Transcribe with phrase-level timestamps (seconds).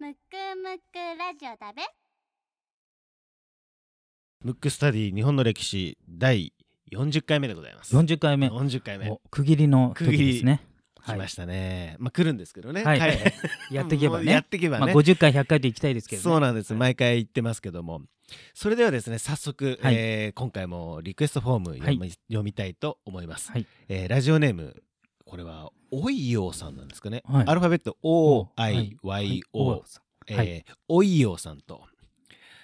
[0.00, 0.16] むく
[0.62, 1.82] むくラジオだべ。
[4.44, 6.52] ムックスタディ日本の歴史第
[6.92, 7.96] 40回目でございます。
[7.96, 8.46] 40回目。
[8.46, 9.10] 40回目。
[9.10, 10.64] お区切りの時ですね。
[11.04, 12.84] 来ましたね、まあ来るんですけどね。
[12.84, 13.00] はい。
[13.72, 16.22] やっていけばもうやねっていけばね、まあ、50回100回でいきたいですけどね。
[16.22, 16.78] そうなんです、はい。
[16.78, 18.02] 毎回言ってますけども。
[18.54, 19.94] それではですね早速、はい。
[19.96, 23.66] えー今回もリクエストフォーム読み,、読みたいと思います、はい。
[23.88, 24.80] えーラジオネーム
[25.28, 27.46] これはおいようさんなんですかね、はい。
[27.46, 29.82] アルファベット OIYO、
[30.26, 31.82] えおいようさんと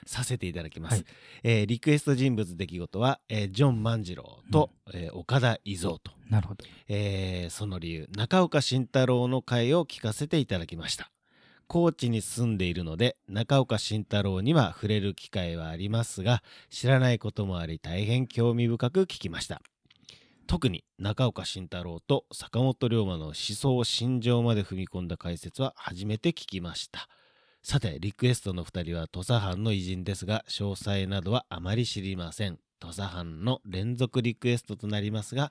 [0.06, 1.04] させていただきます、はい。
[1.42, 6.64] えーリクエスト人物出来事は、えージョン万次郎と、えー岡田伊蔵と、なるほど。
[6.88, 11.10] えーその理由中岡慎太郎の回を聞かせていただきました。
[11.66, 19.62] 高知に住んでいるので中岡慎太郎には触れる機会はありますが知らないこともあり大変興味深く聞きました
[20.46, 27.08] 特に中岡慎太郎と坂本龍馬の思想心情まで踏み込んだ解説は初めて聞きました。
[27.62, 32.58] さてリクエストの2人は土佐藩の偉人ですが詳細などはあまり知りません。
[32.78, 35.50] 土佐藩の連続リクエストとなりますが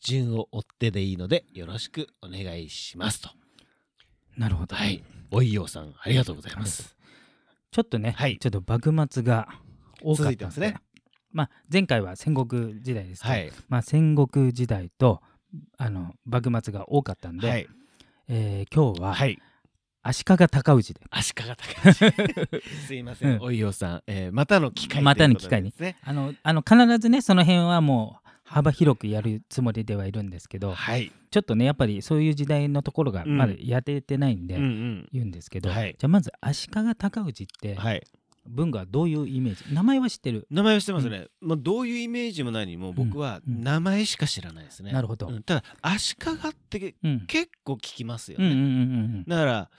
[0.00, 3.30] 順を追ってでいいのでよろしくお願いしますと。
[4.36, 4.76] なるほど。
[4.76, 5.02] はい。
[5.32, 6.96] おいようさんありがとうございます。
[7.72, 8.38] ちょっとね、はい。
[8.38, 9.48] ちょっと幕末が
[10.00, 10.76] 多かったん続いてますね
[11.38, 13.52] まあ、前回は戦国時代ですけど、はい。
[13.68, 15.22] まあ、戦国時代と
[15.76, 17.68] あの幕末が多かったんで、はい。
[18.26, 19.38] えー今日ははい。
[20.02, 22.80] 足利尊氏で、足利尊氏。
[22.88, 23.42] すいません、うん。
[23.42, 25.96] おいようさん、えーまたの機会またのということでですね。
[26.02, 33.36] あのあの必ずねその辺はもう幅広くやるつもりではいるんですけどはい、ちょっとねやっぱりそういう時代のところがうん。
[33.36, 35.08] まだやれてないんで、うんうん。
[35.12, 35.94] 言うんですけど、はい。
[35.96, 38.02] じゃあまず足利尊氏ってはい
[38.48, 39.74] 文がどういうイメージ？
[39.74, 40.46] 名前は知ってる？
[40.50, 45.28] 名前は知ってますね、まあ、どういうイメージも何も僕は名前しか知らないですね、なるほど。
[45.28, 45.42] うん。
[45.42, 47.20] ただ足利ってうん。
[47.26, 49.70] 結構聞きますよね、だから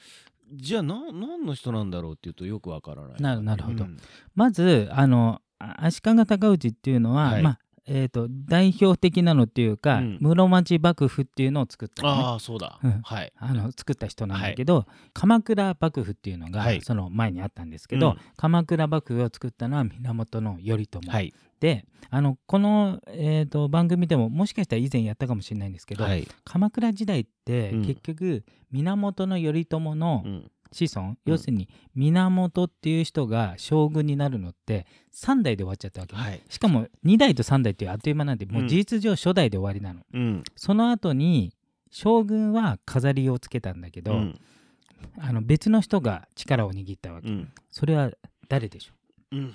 [0.54, 3.22] じゃあな何の人なんだろうっていうとよくわからない。
[3.22, 3.84] なるなるほど。
[3.84, 3.98] うん。
[4.36, 7.44] まずあのあ足利尊氏っていうのは、はい。
[7.44, 7.60] まあ
[7.92, 10.18] えー、と代表的なのっていうか、うん。
[10.22, 12.24] 室町幕府っていうのを作ったのね。
[12.24, 13.02] ああそうだ、うん。
[13.02, 13.34] はい。
[13.36, 16.82] あの作った人なんだけど、鎌倉幕府っていうのが、はい。
[16.82, 18.18] その前にあったんですけど、うん。
[18.38, 21.34] 鎌倉幕府を作ったのは源頼朝、はい。
[21.60, 36.42] であのこの、えー、と番組でももしかしたら以前やったかもしれないんですけど、はい、鎌倉時代ってうん結局源頼朝のうん子孫、要するに源っていう人が将軍になるのって3代で終わっちゃったわけね、はい。
[36.50, 40.44] しかも2代と3代っていうあっという間なんでもううん事実上初代で終わりなの、うん。
[40.56, 41.54] その後に
[41.92, 44.40] 将軍は飾りをつけたんだけど、うん。
[45.18, 47.52] あの別の人が力を握ったわけ、うん。
[47.72, 48.12] それは
[48.48, 48.94] 誰でしょ
[49.32, 49.38] う？
[49.38, 49.54] う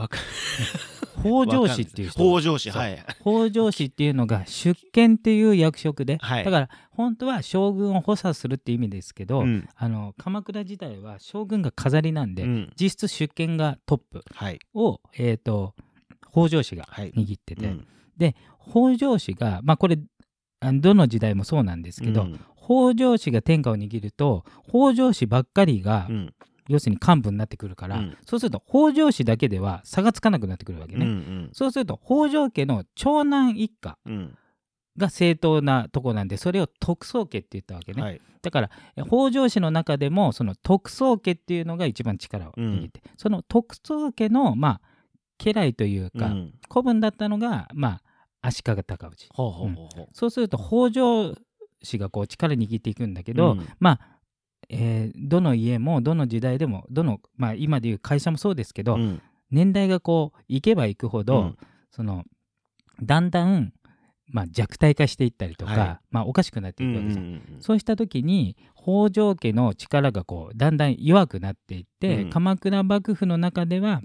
[1.19, 3.05] 北条氏っていう人北条氏はい。
[3.21, 6.45] 北条氏っていうのが出権っていう役職で、はい。
[6.45, 9.67] だから本当は将軍を補佐するっていう意味ですけど、うん。
[9.75, 12.73] あの鎌倉時代は将軍が飾りなんで、うん。
[12.79, 14.59] 実質出権がトップはい。
[14.73, 15.75] を、えー、と
[16.31, 17.11] 北条氏がはい。
[17.11, 17.87] 握ってて、うん。
[18.61, 19.97] 北条氏がまあこれ
[20.61, 22.39] どの時代もそうなんですけど、うん。
[22.55, 26.33] 北条氏が天下を握ると北条氏ばっかりが、うん
[26.69, 28.17] 要するに幹部になってくるから、うん。
[28.25, 34.37] そうすると北条氏だけでは差がつかなくなってくるわけね、うんそうすると北条家の長男一家うん。
[34.97, 38.21] が正当なとこなんでそれを徳宗家って言ったわけね、はい。
[38.41, 44.81] だからえ北条氏の中でもその徳宗家っていうのが一番力を握って、その徳宗家のまあ
[45.37, 46.53] 家来というか、うん。
[46.67, 48.01] 子分だったのがまあ
[48.41, 48.85] 足利尊
[49.15, 49.29] 氏。
[50.13, 51.33] そうすると北条
[51.81, 53.67] 氏がこう力握っていくんだけど、うん。
[53.79, 54.18] まあ、
[54.69, 59.21] えーどの家もどの時代でもどの、まあ、今でいう会社もそうですけど、うん。
[59.51, 61.57] 年代がこういけばいくほど、うん。
[61.91, 62.23] その
[63.01, 63.73] だんだん、
[64.27, 65.97] まあ、弱体化していったりとか、はい。
[66.11, 67.25] まあ、おかしくなっていくわけじゃん。
[67.25, 67.57] うんうん。
[67.61, 72.29] そうした時に北条家の力がこうだんだん弱くなっていって、うん。
[72.29, 74.01] 鎌倉幕府の中では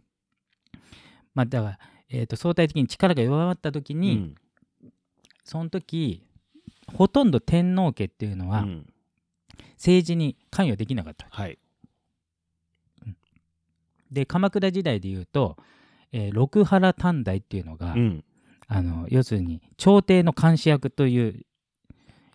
[1.35, 1.79] まあだから、
[2.09, 4.35] えー、と相対的に力が弱まった時に、うん。
[5.45, 6.23] その時
[6.87, 8.87] ほとんど天皇家っていうのはうん
[9.75, 11.27] 政治に関与できなかった。
[11.31, 11.59] はい。
[14.11, 15.57] で鎌倉時代でいうと、
[16.13, 18.25] えー六原短大っていうのが、うん。
[18.67, 21.41] あの要するに朝廷の監視役という、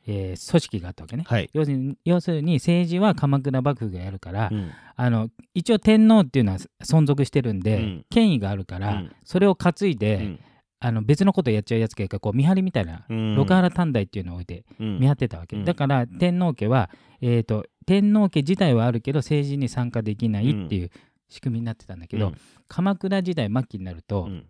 [0.05, 1.23] えー組織があったわけね。
[1.25, 1.49] はい。
[1.53, 4.71] 要するに要するに政治は鎌倉幕府がやるから、うん。
[4.95, 8.05] あの一応天皇っていうのは存続してるんで、うん。
[8.09, 9.11] 権威があるから、うん。
[9.23, 10.39] それを担いで、うん
[10.81, 13.35] あの別のことやっちゃうやつがこう見張りみたいな、うん。
[13.35, 14.99] 六原短大っていうのを置いてうん。
[14.99, 15.65] 見張ってたわけ、うん。
[15.65, 16.89] だから天皇家は、
[17.21, 20.91] えー、と天皇家自体はあるけど政治に参加できないっていう
[21.27, 22.37] 仕組みになってたんだけど、うん。
[22.69, 24.45] 鎌倉時代末期になると、うん。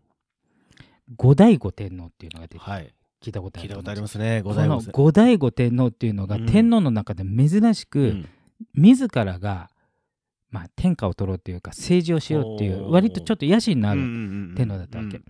[1.17, 2.93] 後醍醐天皇っていうのが出てはい。
[3.21, 4.41] 聞いたことある聞いたことありまますね。
[4.41, 5.87] 後醍醐天皇。
[5.87, 8.29] っていうのがうん天皇の中で珍しく、うん。
[8.75, 9.71] 自らが、
[10.51, 14.01] まあ、天下を取ろうっていうか政治をしようっていう割とちょっと野心のある
[14.55, 15.23] 天皇だったわけ、うん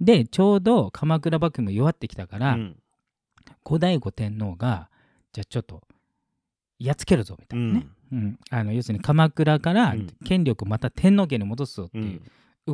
[0.00, 2.76] でちょうど鎌倉幕府も弱ってきたから、うん。
[3.62, 4.88] 後醍醐天皇が
[5.32, 5.82] じゃあちょっと
[6.78, 8.38] やっつけるぞみたいなね、うん。
[8.50, 10.06] あの要するに鎌倉からうん。
[10.24, 12.04] 権力をまた天皇家に戻すぞってうん。
[12.04, 12.22] いう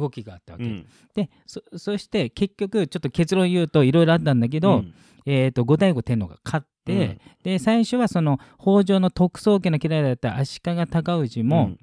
[0.00, 0.86] 動きがあったわけ、うん。
[1.14, 4.94] でそそして結局ちょっと結論言うといろいろあったんだけど、うん。
[5.24, 11.76] えー、と後醍醐天皇が勝って、で最初はその北条の徳宗家の嫌いだった足利尊氏も、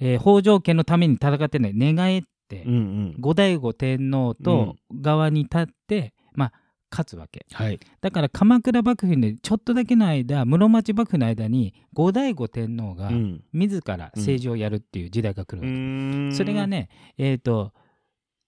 [0.00, 2.28] えー北条家のために戦ってね寝返って、
[2.62, 3.14] うんうん。
[3.18, 6.52] 後醍醐天皇と側に立って、まあ
[6.90, 7.44] 勝つわけ。
[7.52, 7.80] はい。
[8.00, 13.42] だから鎌倉幕府でちょっとだけの間室町幕府の間に後醍醐天皇がうん。
[13.52, 16.32] 自ら政治をやるっていう時代が来るわけ、うん。
[16.32, 17.72] それがねえっ、と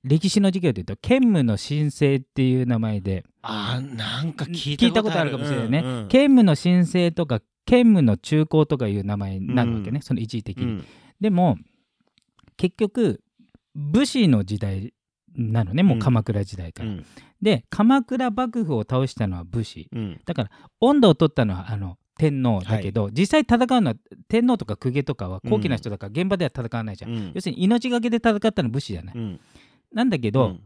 [0.05, 6.09] 歴史の授業でいうと兼務の申請っていう名前であーなんか聞いたたことあるかもしれないね、うんうん。
[6.09, 10.03] 兼務の申請とか兼務の中高とかいう名前になるわけね、うん。
[10.03, 10.85] その一時的に、うん。
[11.21, 11.57] でも
[12.57, 13.21] 結局
[13.77, 14.95] 武士の時代
[15.37, 17.07] なのねもう鎌倉時代から、うん。
[17.43, 19.89] で鎌倉幕府を倒したのは武士。
[19.93, 20.21] うん。
[20.25, 20.51] だから
[20.81, 23.97] 温度を取ったのはあの天皇だけど、実際戦うのは
[24.29, 27.33] 天皇とか公家とかは高貴な人だから現場では戦わないじゃん、うん。
[27.35, 29.41] 要するに命がけで戦ったのは武士じゃない、うん。
[29.93, 30.61] なんだけど、うん。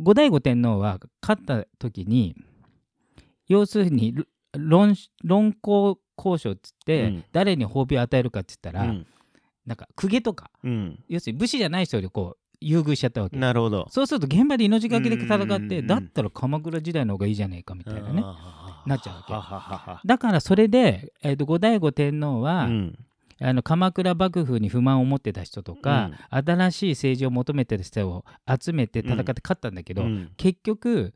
[0.00, 2.36] 後醍醐天皇は勝った時に
[3.48, 4.14] 要するに
[4.54, 4.94] 論
[5.24, 7.24] 論功交渉っつって、うん。
[7.32, 9.06] 誰に褒美を与えるかっつったら、うん。
[9.64, 10.50] なんか公家とか。
[10.62, 11.02] うん。
[11.08, 13.36] 要するに武士じゃない人よりこう優遇しちゃったわけ。
[13.36, 13.86] なるほど。
[13.90, 15.66] そうすると現場で命がけで戦うんうんうんうん。
[15.66, 18.22] ってだったら鎌倉時代の方がいいじゃねえかみたいなね
[18.86, 20.08] なっちゃうわけ。
[20.08, 22.98] だからそれで、えー、と後醍醐天皇は、うん。
[23.40, 30.30] あの鎌倉幕府に不満を持ってた人とか、新しい政治を求めてる人を集めて戦って勝ったんだけど、うん。
[30.36, 31.12] 結局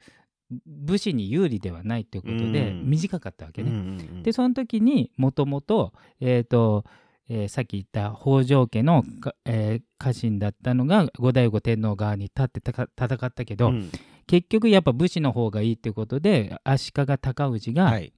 [0.67, 2.91] 武士に有利ではないということでうん。
[2.91, 3.71] 短かったわけね。
[3.71, 6.85] うんうんでその時にもともと,、えーと
[7.29, 13.91] えーさっき言った北条家のか、えー家臣だったのが後醍醐天皇側に立ってたか戦ったけど、うん。
[14.27, 18.13] 結局やっぱ武士の方がいいっていうことで足利尊氏が、はい。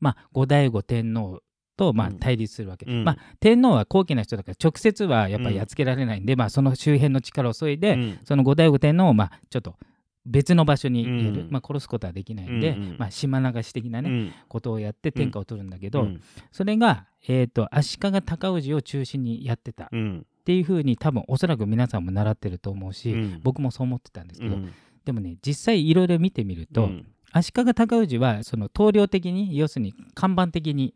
[0.00, 1.40] まあ、後醍醐天皇
[1.76, 2.18] とまあうん。
[2.18, 3.04] 対立するわけ、うん。
[3.04, 8.18] まあ、天皇は高貴な人だから直接はやっぱりやっつけられないんで、まあ、その周辺の力を削いで、うん。
[8.24, 9.76] その後醍醐天皇をまあちょっと
[10.24, 12.96] 別の場所に入れる、うんまあ、殺すことはできないんで、うんうん。
[12.98, 14.32] まあ、島流し的なね、うん。
[14.48, 16.22] ことをやって天下を取るんだけど、うん。
[16.52, 20.26] それが、えー、と足利尊氏を中心にやってたっうん。
[20.44, 23.40] ていうふうに多分おそらく皆さんも習ってると思うし、うん。
[23.42, 24.72] 僕もそう思ってたんですけど、うん。
[25.04, 27.06] でもね実際いろいろ見てみると、うん。
[27.32, 30.94] 足利尊氏はその統領的に要するに看板的に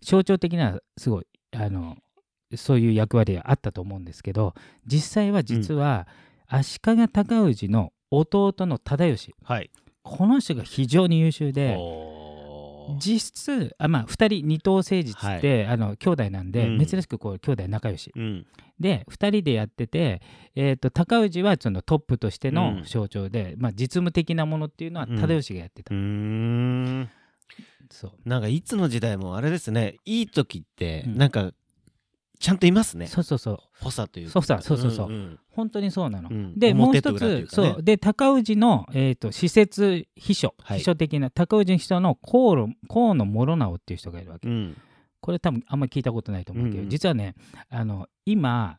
[0.00, 1.96] 象徴的なすごいあの
[2.56, 4.54] そういう役割があったと思うんですけど
[4.86, 6.06] 実際は実は
[6.46, 9.34] 足利尊氏の弟の忠義。
[9.44, 9.70] はい。
[10.02, 11.78] この人が非常に優秀で
[13.00, 16.84] 実質あまあ2人二等誠実って、あの兄弟なんで、うん。
[16.84, 18.12] 珍しくこう兄弟仲良し。
[18.14, 18.46] うん。
[18.78, 20.20] で2人でやってて、
[20.54, 22.84] えー、と高氏はそのトップとしてのうん。
[22.84, 25.16] 象徴で、まあ、実務的なものっていうのはうん。
[25.16, 27.10] 忠義がやってた、うーん。
[27.90, 28.28] そう。
[28.28, 29.96] なんかいつの時代もあれですね。
[30.04, 31.16] いい時ってうん。
[31.16, 31.52] なんか
[32.38, 33.06] ちゃんといますね。
[33.06, 33.58] そうそうそう。
[33.80, 34.32] 補佐というか。
[34.32, 35.08] そうそうそうそうそう。
[35.08, 35.38] んん。
[35.50, 36.28] 本当にそうなの。
[36.30, 36.58] うん。
[36.58, 37.46] でもう一つ、かね。
[37.48, 37.82] そう。
[37.82, 40.78] で高氏の、えー、と施設秘書、はい。
[40.78, 44.76] 秘書的な高氏の人の河野河野諸直っていう人がいるわけ、うん。
[45.20, 46.90] これ多分あんまり聞いたことないと思うけど、うんうん。
[46.90, 47.34] 実はね
[47.70, 48.78] あの今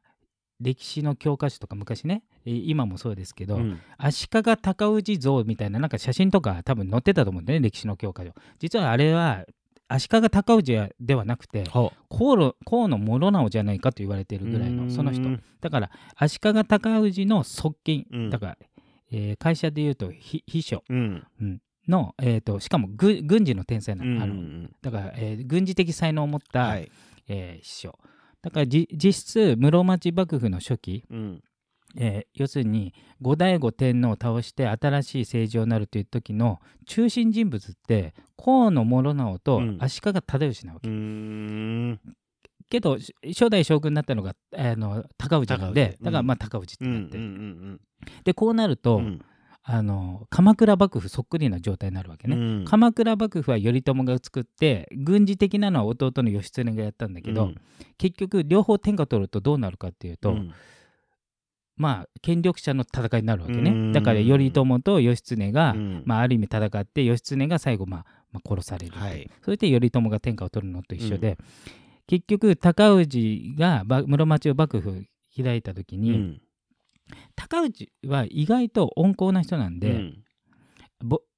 [0.60, 3.80] 歴史の教科書とか昔ねえー今もそうですけど、うん。
[3.98, 8.32] 足利尊氏像みたいななんか写真とか多分載ってたと思うんだよね歴史の教科書。
[8.60, 9.46] 実はあれは
[9.88, 15.24] 足利尊氏ではなくてほ河野諸直じゃないかと言われているぐらいのその人。
[15.24, 18.30] うんだから足利尊氏の側近、うん。
[18.30, 18.58] だから、
[19.12, 20.84] えー会社でいうとひ秘書。
[20.90, 21.24] うん。
[21.88, 24.22] の、えー、としかも軍軍事の天才なの,、うん。
[24.22, 26.92] あのだから、えー軍事的才能を持った、はい。
[27.28, 28.00] えー秘書。
[28.42, 31.44] だからじ実質室町幕府の初期うん
[31.98, 39.78] えー要するに後醍醐天皇を倒して新しい政治をなるという時の中心人物って河野諸直とうん。
[39.80, 42.00] 足利忠義なわけ、うーん。
[42.70, 47.80] けどし初代将軍になったのが、あの高氏なんでだからまあ高氏ってなって、ん
[48.24, 49.22] でこうなるうと、ん。
[49.68, 52.66] あの鎌倉幕府そっくりな状態になるわけね、うん。
[52.66, 57.56] 鎌倉幕府は頼朝が作って軍事的なのは弟の義経がやったんだけど、うん。
[57.98, 60.52] 結局両方天下を取るとどうなるかっていうと、うん
[61.78, 63.64] まあ権力者の戦いになるわけうん。
[63.64, 66.04] ねだから頼朝と義経が、うん。
[66.06, 69.30] まあ、ある意味戦って義経が最後、まあまあ、殺される、はい。
[69.44, 71.38] それで頼朝が天下を取るのと一緒で、
[72.08, 75.06] 結局高氏がば室町を幕府
[75.36, 76.42] 開いた時に、うん。
[77.36, 80.14] 高氏は意外と温厚な人なんで、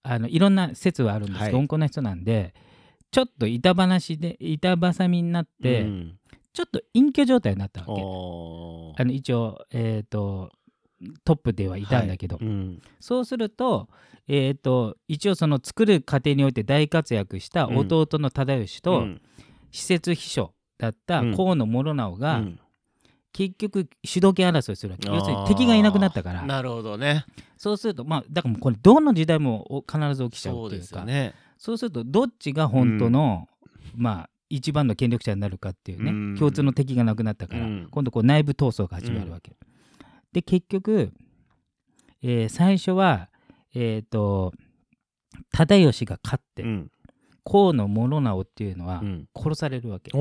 [0.04, 1.64] あのいろんな説はあるんですけど、はい。
[1.64, 2.54] 温厚な人なんで
[3.12, 6.20] ちょっと板話で板挟みになって、うん
[6.58, 7.92] ちょっと隠居状態になったわけ。
[7.92, 10.52] あの一応、えー、と
[11.24, 12.46] トップではいたんだけど、はい。
[12.48, 12.82] うん。
[13.00, 13.90] そうすると,、
[14.28, 19.22] えー、と一応その作る過程において大活躍した弟の忠義と、うん。
[19.70, 21.36] 施設秘書だったうん。
[21.38, 22.60] 河野諸直が、うん。
[23.34, 25.10] 結局主導権争いするわけ。
[25.10, 26.42] 要するに敵がいなくなったから。
[26.42, 27.26] なるほどね。
[27.56, 31.06] そうするとまあだからもうこれどの時代もお必ず起きちゃうっていうか。
[31.60, 33.48] そうするとどっちが本当の、
[33.96, 36.36] まあ一番の権力者になるかっていうね、うん。
[36.38, 37.88] 共通の敵がなくなったから、うん。
[37.92, 39.56] 今度こう内部闘争が始まるわけ、
[40.32, 41.12] で結局、
[42.22, 43.30] えー最初は
[43.74, 44.54] えっ、と
[45.52, 46.92] 忠義が勝って、うん。
[47.44, 49.26] 河野諸直っていうのはうん。
[49.36, 50.12] 殺されるわけ、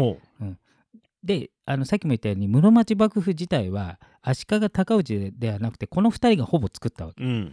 [1.22, 7.24] であのさっきも言ったように室町幕府自体は足利尊氏ではなくてこの2人がほぼ作ったわけ。
[7.24, 7.52] うん。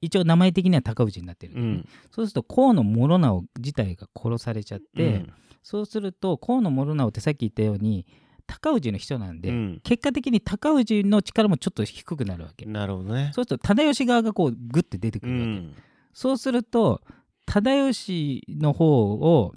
[0.00, 1.88] 一応名前的には尊氏になってるね、うん。
[2.10, 5.32] そうすると河野諸直自体が殺されちゃって、うん
[5.68, 8.06] そうすると河野諸直ってさっき言ったように
[8.46, 9.80] 高氏の人なんで、うん。
[9.84, 13.32] 結果的に高氏の力もちょっと低くなるわけ、なるほどね。
[13.34, 15.74] そうすると忠義側がこうグッて出てくうるわけ、ん。
[16.14, 17.02] そうすると
[17.44, 19.52] 忠義の方を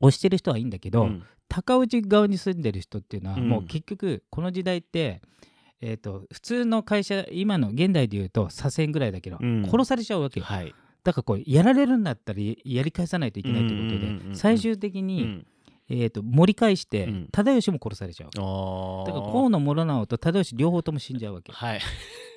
[0.00, 1.22] 推してる人はいいんだけど、うん。
[1.48, 3.48] 高氏側に住んでる人っていうのは、うん。
[3.48, 5.22] もう結局この時代って、
[5.80, 9.64] えー、と普通の会社今の現代でいうと左遷ぐらいだけど、うん。
[9.70, 10.46] 殺されちゃうわけよ。
[10.46, 15.46] はいだからこれやられるんだったらややり返さないといけないということで、最終的うに、ん。
[15.88, 17.28] えー、と盛り返して、うん。
[17.30, 18.30] 忠義も殺されちゃう。
[18.30, 21.52] だから河野諸直と忠義両方とも死んじゃうわけ。
[21.52, 21.80] はい。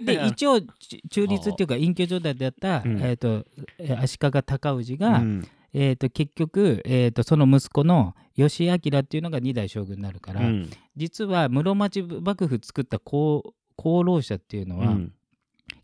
[0.03, 2.99] で 一応ち中立っていうか隠居状態であった、うん。
[2.99, 3.45] えー、と
[3.77, 5.47] えー足利尊氏が、うん。
[5.73, 10.69] えー、と結局、えー、とその息子の義明っていうのが二代将軍になるから、うん。
[10.97, 15.13] 実は室町幕府作った功功労者っていうのは、うん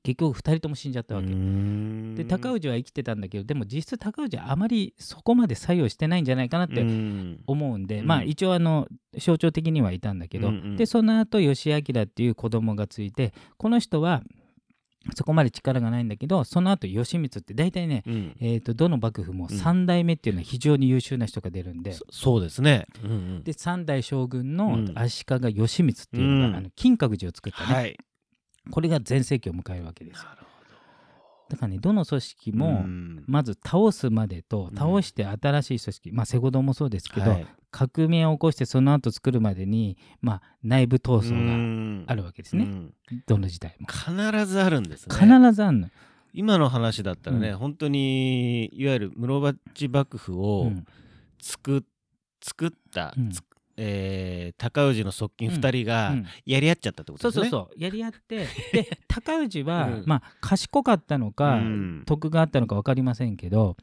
[0.04, 1.28] 結局2人とも死んじゃったわけ。
[1.28, 2.16] うん。
[2.16, 7.40] で高氏は生きてたんだけどでも実質高氏はあまりそこまで作用してないんじゃないかなってうん。
[7.46, 8.08] 思うんで、うん。
[8.08, 10.76] まあ一応あの象徴的にはいたんだけど、うんうん。
[10.76, 14.24] でその後義明っていう子供がついてこの人は
[15.16, 18.36] そこまで力がないんだけどその後義満って大体ね、うん。
[18.40, 19.58] えー、とどの幕府もうん。
[19.58, 22.88] 3代目っていうのは非常に優秀な人が出るんで、そそうですね。
[23.04, 23.44] うんうん。
[23.44, 24.92] で3代将軍うのん。
[24.96, 26.56] 足利義満っていうのが、うん。
[26.56, 27.98] あの金閣寺を作ったね、はい
[28.70, 30.26] これが全盛期を迎えるわけですよ。
[30.30, 30.42] なる
[31.50, 33.24] だからねどの組織ほども、うん。
[33.28, 34.78] まず倒すまでとうん。
[34.78, 42.06] 倒して新しい組織、まあセゴドもそうですけど、はい革命を起こしてその後作るまでに、まあ、内部闘争うん。
[42.06, 42.94] があるわけですね、うん。
[43.26, 43.88] どの時代も。
[43.88, 45.16] 必ずあるんですね。
[45.16, 45.88] 必ずあんの、
[46.34, 47.58] 今の話だったらね、うん。
[47.60, 50.86] 本当にいわゆる室町幕府うをん。
[51.42, 51.86] 作,、
[52.42, 53.14] 作った、
[53.78, 56.26] えー高氏の側近2人がうん。
[56.46, 57.50] やり合っちゃったってことですね。
[57.50, 60.04] そうそうそうやり合ってで 高氏は、うん。
[60.06, 62.04] まあ、賢かったのか、うん。
[62.06, 63.78] 徳があったのか分かりませんけど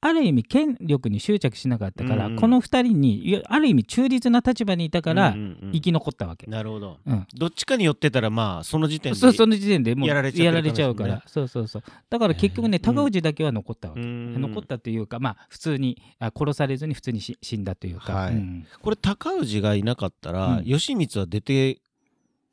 [0.00, 2.38] ある意味権力に執着しなかったから、うんうん。
[2.38, 5.72] この2人にある意味中立な立場にいたからうんうんうん。
[5.72, 6.46] 生き残ったわけ。
[6.46, 6.98] なるほど。
[7.06, 7.26] うん。
[7.34, 11.82] どっちかに寄ってたらまあその時点でそうその時点でもうやられちゃうから、そうそうそう。
[12.10, 18.34] だから結局ね高氏だけは残ったわけ、うん残ったというかまあ普通にあ殺されずに普通にし死んだというか、はい。
[18.34, 18.66] うん。
[18.80, 20.64] これ高氏がいなかったら、うん。
[20.66, 21.80] 義満は出て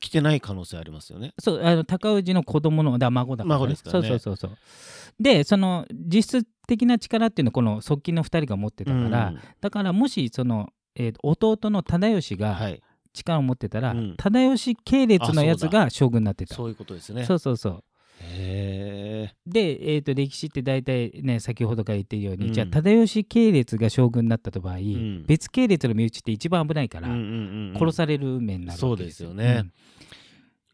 [0.04, 1.34] きてない可能性ありますよね。
[1.40, 4.08] そうあの高氏の子供のだ孫だから、孫ですからね。
[4.08, 4.58] そうそうそうそう。
[5.20, 9.40] でその実質的な力っていうのはこの側近の2人が持ってたから、うん。
[9.62, 12.82] だからもしその、えー弟の忠義がはい、
[13.14, 14.16] 力を持ってたら、うん。
[14.18, 16.56] 忠義系列のやつが将軍になってた。
[16.56, 17.26] そういうことですね。
[17.26, 17.84] そうそうそう。
[19.46, 22.54] で、えー、と歴史って大体ね先ほどから言ってるように、うん。
[22.54, 25.26] じゃあ忠義系列が将軍になった場合、ん。
[25.26, 27.78] 別系列の身内って一番危ないから、うんうんうんうん。
[27.78, 29.70] 殺される運命になるわけですよそうですよね。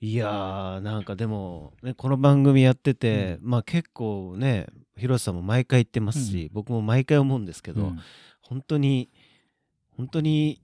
[0.01, 4.67] いやーなんかでも、ね、この番組やってて、まあ結構ね
[4.97, 7.99] 広瀬さんも毎回言ってますし、僕も毎回思うんですけど、うん。
[8.41, 9.09] 本当に
[9.97, 10.61] 本当に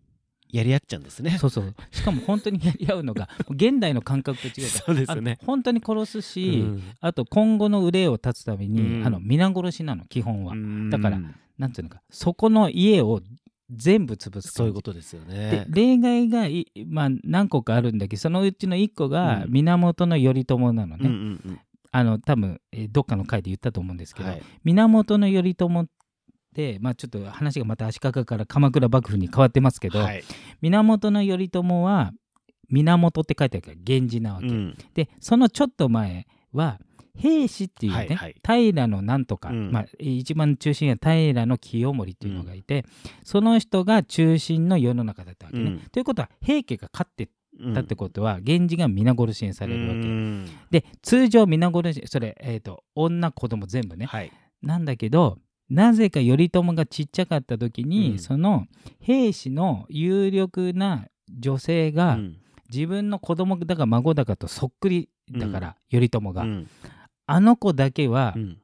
[0.55, 1.37] やり合っちゃうんですね。
[1.39, 1.75] そうそう。
[1.91, 5.37] しかも本当にやり合うのが現代の感覚と違うそうですよね。
[5.45, 6.83] 本当に殺すし、うん。
[7.01, 9.05] あと今後の憂いを断つために、うん。
[9.05, 10.89] あの皆殺しなの基本は、うん。
[10.89, 11.19] だから
[11.57, 13.21] なんていうのかそこの家を
[13.69, 15.65] 全部潰すそういうことですよでね。
[15.69, 19.51] 例外がい、まあ、何個かあるんだけどそのうちの1個がうん。
[19.51, 21.59] 源頼朝なのね、うんうんうん。
[21.91, 24.43] あの多分、えーどっかの回で言ったと思うんですけど、はい。
[24.63, 25.87] 源頼朝っ
[26.55, 30.23] て、まあ、ちょっと話がまた足利から鎌倉幕府に変わってますけど、はい。
[30.61, 32.11] 源頼朝は
[32.69, 34.77] 源って書いてあるから源氏なわけ、うん。
[34.93, 36.79] でそのちょっと前は
[37.17, 38.35] 平氏っていうね、はいはい。
[38.71, 39.71] 平のなんとか、うん。
[39.71, 42.85] まあ、一番中心は平の清盛っていうのがいて、
[43.23, 45.63] その人が中心の世の中だったわけね。
[45.63, 45.79] うん。
[45.91, 49.93] ということは平家が勝ってうんたってことは源氏が皆殺しにされるわけ。
[49.93, 50.49] うん。
[50.71, 54.31] で通常皆殺しそれ、えー、と女子供全部ね、はい。
[54.61, 55.37] なんだけど
[55.69, 58.19] なぜか頼朝がちっちゃかった時に、うん。
[58.19, 58.67] その
[58.99, 61.07] 兵士の有力な
[61.39, 62.37] 女性が、うん。
[62.71, 66.69] 自分の子供だか孫だかとそっくりだから、頼朝が、うん。
[67.27, 68.57] あの子だけはうん。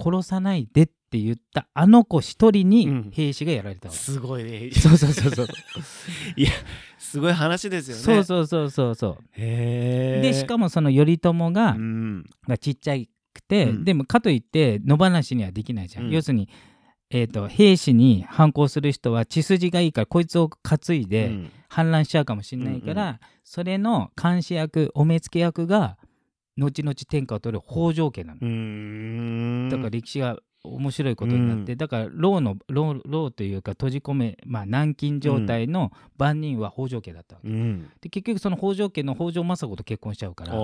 [0.00, 2.70] 殺さないでって言ったあの子一人うん。
[2.70, 4.70] に兵士がやられたわけ、すごいね。
[4.70, 5.46] そうそうそうそう。
[6.36, 6.50] いや
[6.98, 8.02] すごい話ですよね。
[8.02, 9.18] そうそうそうそうそう。
[9.32, 10.22] へえ。
[10.22, 12.24] でしかもその頼朝が、うん。
[12.46, 12.94] がちっちゃ
[13.38, 13.84] くて、うん。
[13.84, 16.10] でもかといって野放しにはできないじゃん、うん。
[16.10, 16.48] 要するに、
[17.10, 21.50] えー、と兵士に反抗する人は血筋がいいからこいつを担いでうん。
[21.70, 23.18] 反乱しちゃうかもしれないから、うん
[23.50, 25.96] それの監視役お目付け役が
[26.58, 30.36] 後々天下を取る北条家なの、だから歴史が
[30.74, 31.78] 面白いことになって、うん。
[31.78, 37.90] だから牢の牢牢というか閉じ込め、まあ、軟禁状態の番人は北条家だったわけ、うん。
[38.00, 40.58] で結局その北条家の北条政子と結婚しちゃうからで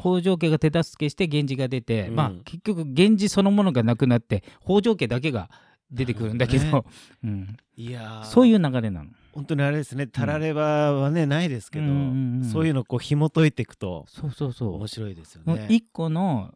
[0.00, 2.16] 北条家が手助けして源氏が出て、うん。
[2.16, 5.50] まあ結局源氏そのものがなくなって北条家だけが
[5.90, 6.84] 出てくるんだけどなる
[7.24, 8.24] うん、いやー。
[8.24, 9.10] そういう流れなの。
[9.32, 12.44] 本当にあれですねたらればはねないですけど、うんうんうん。
[12.44, 14.74] そういうのこう紐解いていくとそうそうそう。
[14.74, 15.54] 面白いですよね。
[15.54, 16.54] もう一個の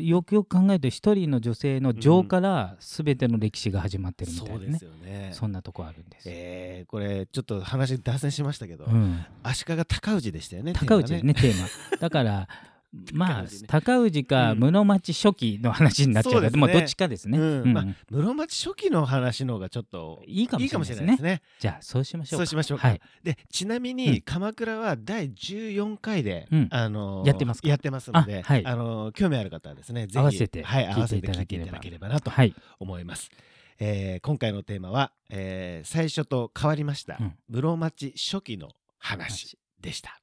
[0.00, 4.60] よくよく考えると一人の女性の情から全ての歴史が始まってるみたいなね。
[4.60, 5.30] そうです、よね。
[5.32, 10.72] そんなとこあるんです、えーこれちょっと話脱線しましたけど、うん、足利高氏でしたよね。
[10.74, 11.98] 高氏ねテーマ。
[11.98, 12.48] だから
[13.12, 14.60] まあ高氏かうん。
[14.60, 16.60] 室町初期の話になっちゃうから、そうですね。
[16.60, 17.38] もうどっちかですね、
[17.72, 21.42] まあ室町初期の話の方がちょっといいかもしれないですね。
[21.58, 22.88] じゃあそうしましょうかそうしましょうか。
[22.88, 23.00] はい。
[23.22, 23.96] でちなみうん。
[23.96, 26.68] に鎌倉は第14回で、うん。
[26.70, 27.68] あのーやってますか？
[27.68, 31.64] やってますので、あのー興味ある方はですね、ぜひ合わせてはい、合わせ聞いていただければ。
[31.64, 32.54] て聞いていただければなとはい。
[32.80, 33.30] 思います。
[33.78, 37.34] えー今回のテーマは、えー最初と変わりました、うん。
[37.48, 40.20] 室町初期の話でした。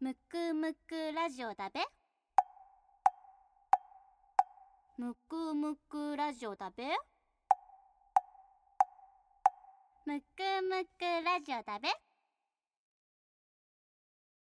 [0.00, 1.80] むくむくラジオだべ。
[4.96, 6.84] むくむくラジオだべ。
[10.06, 11.88] むくむくラジオだべ。